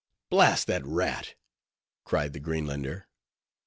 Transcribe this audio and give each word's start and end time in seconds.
"Blast 0.31 0.65
that 0.65 0.83
rat!" 0.83 1.35
cried 2.05 2.33
the 2.33 2.39
Greenlander. 2.39 3.05